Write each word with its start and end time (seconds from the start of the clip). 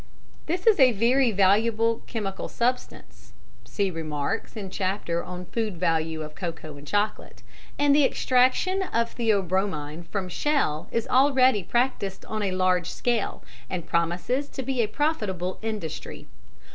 This 0.47 0.65
is 0.65 0.79
a 0.79 0.93
very 0.93 1.29
valuable 1.31 2.01
chemical 2.07 2.47
substance 2.49 3.33
(see 3.65 3.91
remarks 3.91 4.57
in 4.57 4.71
chapter 4.71 5.23
on 5.23 5.45
Food 5.45 5.77
Value 5.77 6.23
of 6.23 6.33
Cocoa 6.33 6.75
and 6.75 6.87
Chocolate), 6.87 7.43
and 7.77 7.95
the 7.95 8.03
extraction 8.03 8.81
of 8.81 9.13
theobromine 9.15 10.07
from 10.07 10.27
shell 10.27 10.87
is 10.91 11.07
already 11.07 11.61
practised 11.61 12.25
on 12.25 12.41
a 12.41 12.49
large 12.51 12.89
scale, 12.89 13.43
and 13.69 13.85
promises 13.85 14.49
to 14.49 14.63
be 14.63 14.81
a 14.81 14.87
profitable 14.87 15.59
industry. 15.61 16.25